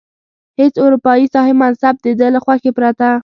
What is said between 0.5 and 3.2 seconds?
هیڅ اروپايي صاحب منصب د ده له خوښې پرته.